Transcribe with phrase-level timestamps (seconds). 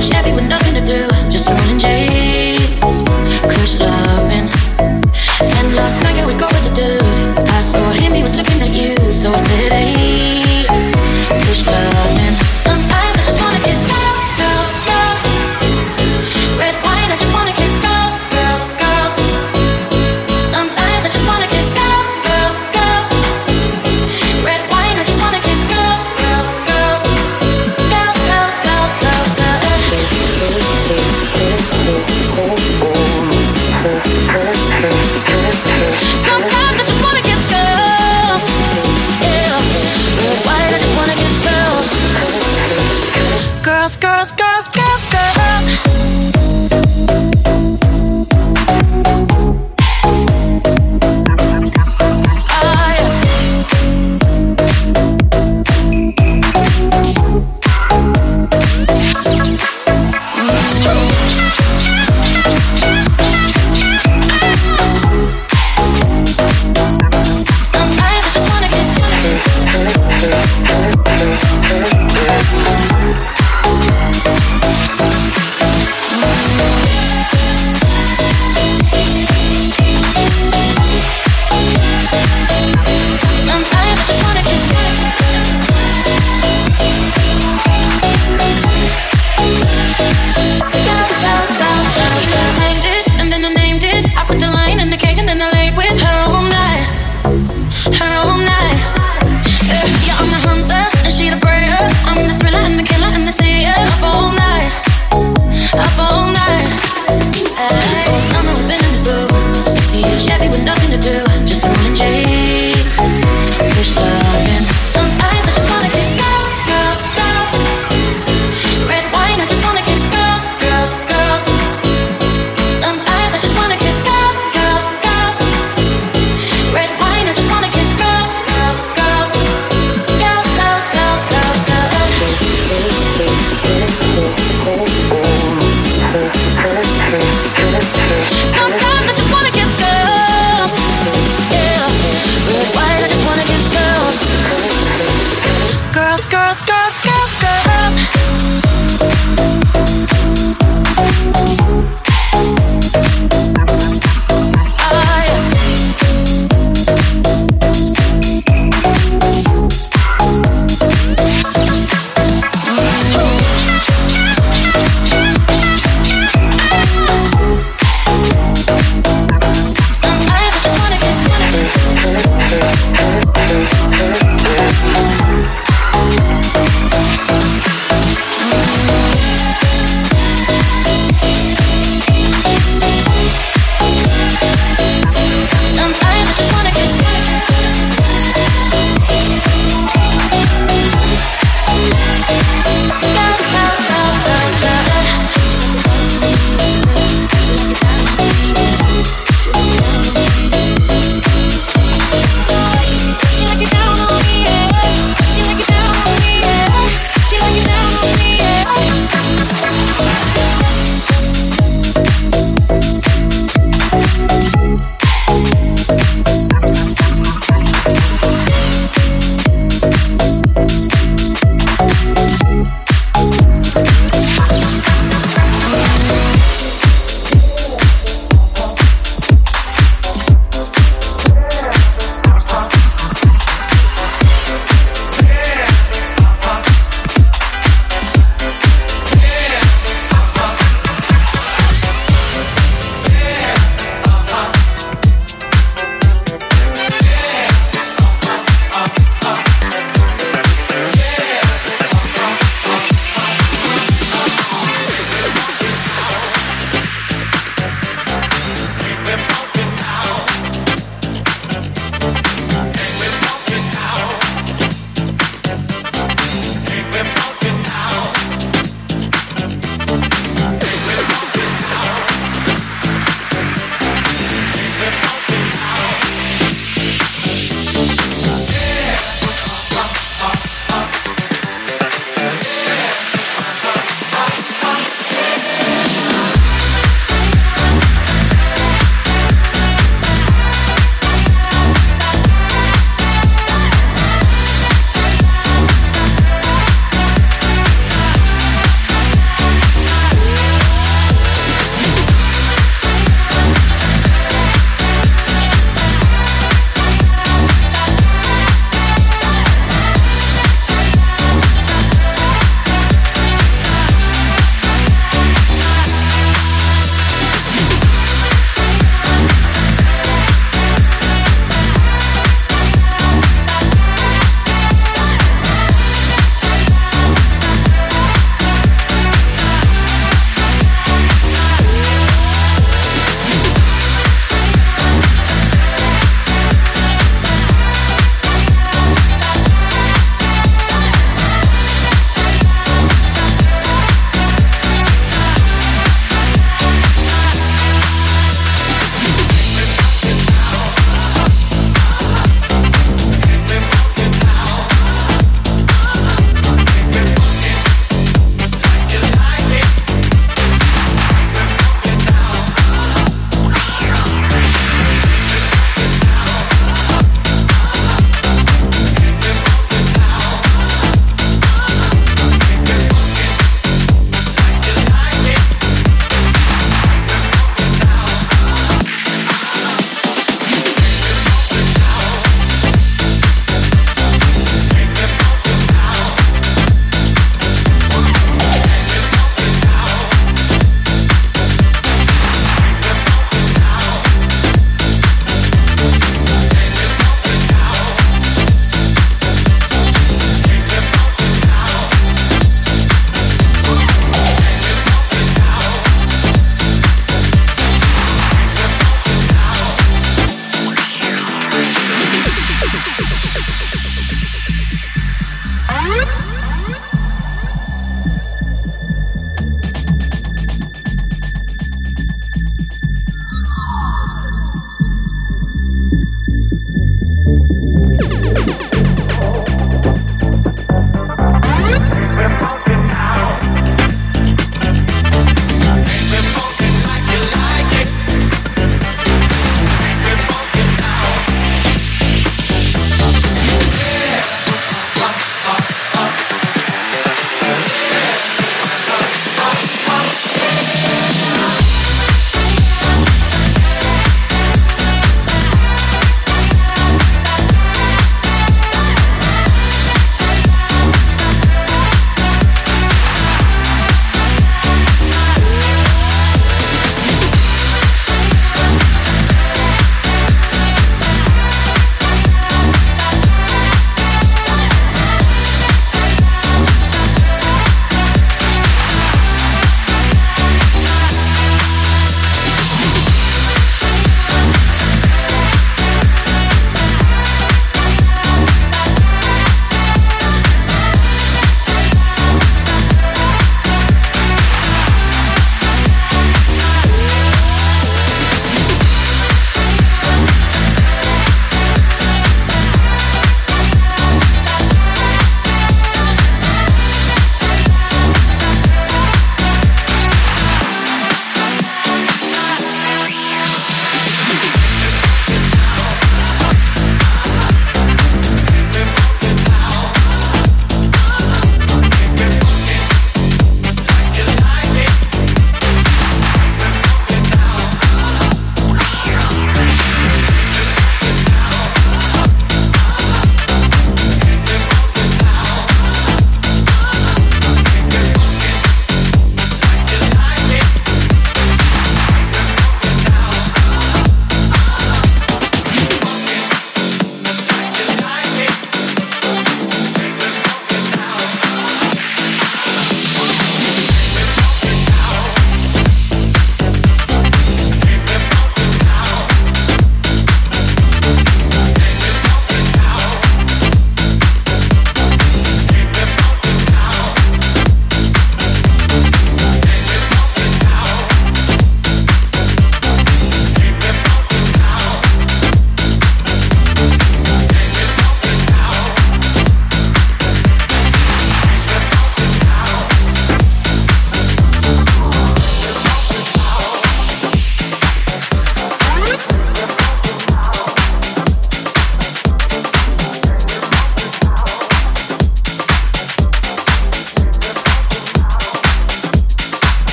[0.00, 0.04] groove.
[0.04, 0.69] 60 Chevy with nothing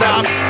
[0.00, 0.49] together,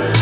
[0.00, 0.14] Lately,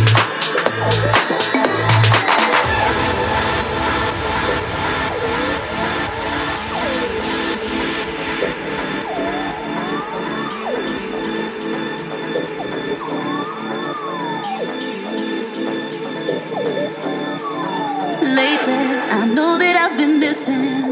[19.11, 20.88] I know that I've been missing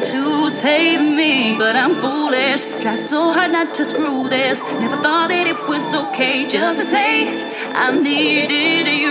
[0.00, 2.66] to save me, but I'm foolish.
[2.82, 4.62] Tried so hard not to screw this.
[4.64, 7.26] Never thought that it was okay just to say
[7.72, 9.03] I needed you.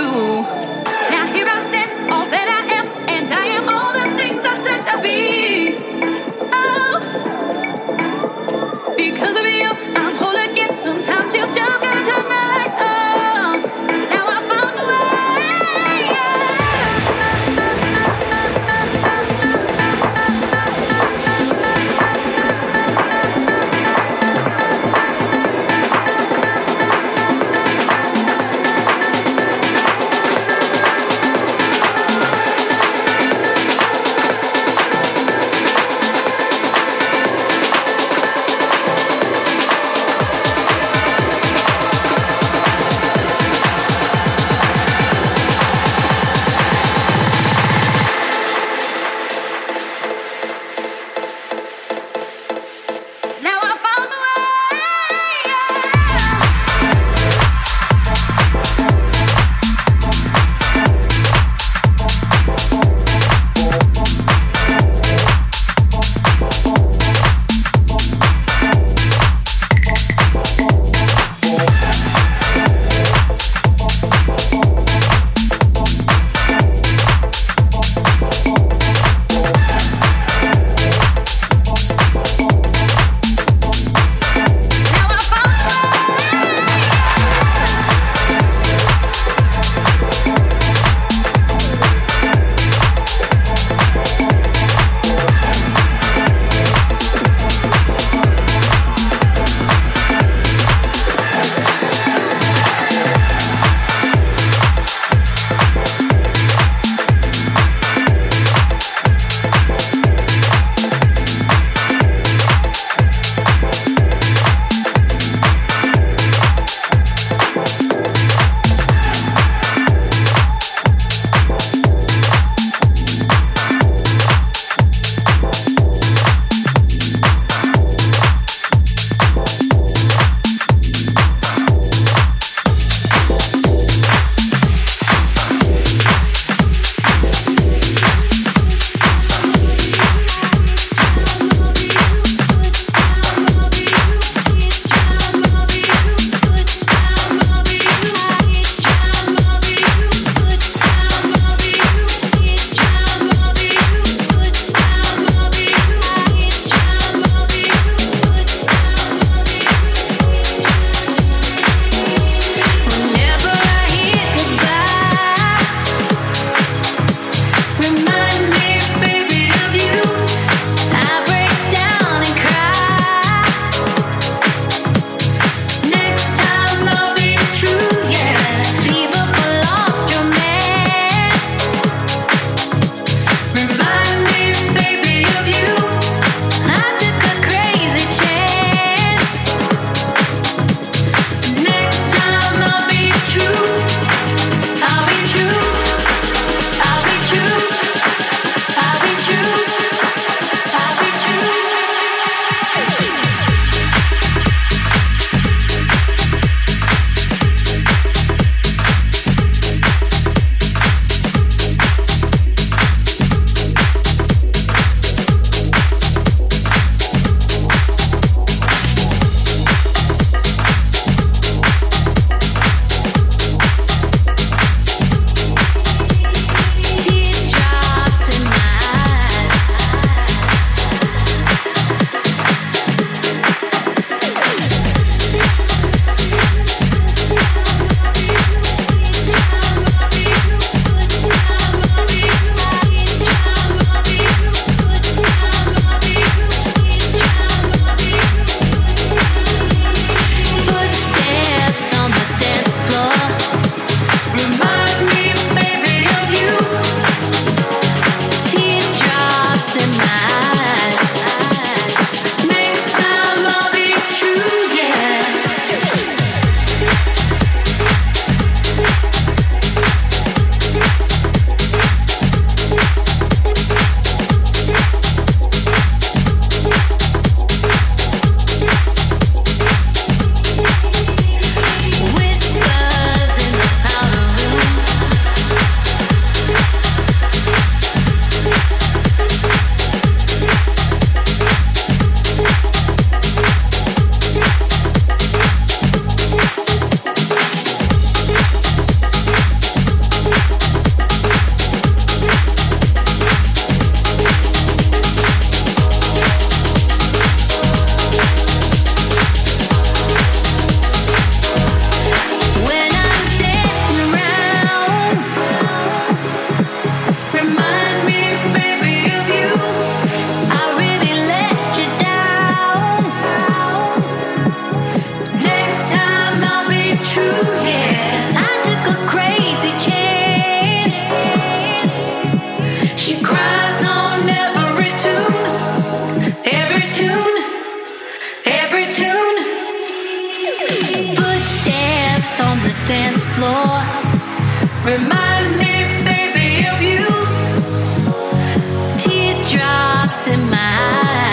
[348.98, 351.33] Teardrops in my eyes.